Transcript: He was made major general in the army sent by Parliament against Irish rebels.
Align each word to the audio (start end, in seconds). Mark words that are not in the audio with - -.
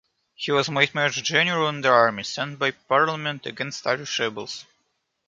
He 0.33 0.51
was 0.51 0.67
made 0.67 0.95
major 0.95 1.21
general 1.21 1.69
in 1.69 1.81
the 1.81 1.89
army 1.89 2.23
sent 2.23 2.57
by 2.57 2.71
Parliament 2.71 3.45
against 3.45 3.85
Irish 3.85 4.17
rebels. 4.19 4.65